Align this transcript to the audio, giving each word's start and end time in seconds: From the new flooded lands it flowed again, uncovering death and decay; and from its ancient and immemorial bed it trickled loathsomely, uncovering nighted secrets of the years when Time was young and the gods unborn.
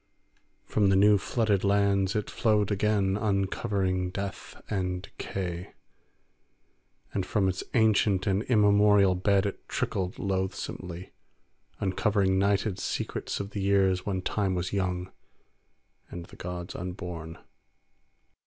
From 0.65 0.89
the 0.89 0.95
new 0.95 1.19
flooded 1.19 1.63
lands 1.63 2.15
it 2.15 2.27
flowed 2.27 2.71
again, 2.71 3.15
uncovering 3.15 4.09
death 4.09 4.59
and 4.67 5.03
decay; 5.03 5.73
and 7.13 7.23
from 7.23 7.47
its 7.47 7.63
ancient 7.75 8.25
and 8.25 8.41
immemorial 8.45 9.13
bed 9.13 9.45
it 9.45 9.69
trickled 9.69 10.17
loathsomely, 10.17 11.11
uncovering 11.79 12.39
nighted 12.39 12.79
secrets 12.79 13.39
of 13.39 13.51
the 13.51 13.61
years 13.61 14.03
when 14.03 14.23
Time 14.23 14.55
was 14.55 14.73
young 14.73 15.11
and 16.09 16.25
the 16.25 16.35
gods 16.35 16.73
unborn. 16.75 17.37